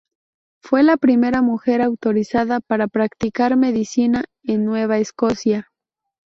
[0.63, 5.69] Fue la primera mujer autorizada para practicar medicina en Nueva Escocia.